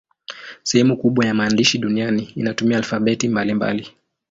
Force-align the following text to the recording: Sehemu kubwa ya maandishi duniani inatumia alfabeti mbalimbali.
Sehemu 0.63 0.97
kubwa 0.97 1.25
ya 1.25 1.33
maandishi 1.33 1.77
duniani 1.77 2.33
inatumia 2.35 2.77
alfabeti 2.77 3.27
mbalimbali. 3.29 3.87